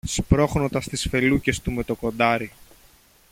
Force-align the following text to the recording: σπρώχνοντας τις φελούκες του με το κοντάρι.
σπρώχνοντας 0.07 0.87
τις 0.87 1.07
φελούκες 1.09 1.61
του 1.61 1.71
με 1.71 1.83
το 1.83 1.95
κοντάρι. 1.95 2.51